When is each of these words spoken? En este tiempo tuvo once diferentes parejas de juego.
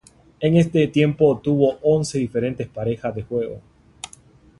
En 0.39 0.57
este 0.57 0.87
tiempo 0.87 1.39
tuvo 1.43 1.77
once 1.83 2.17
diferentes 2.17 2.67
parejas 2.67 3.13
de 3.13 3.21
juego. 3.21 3.61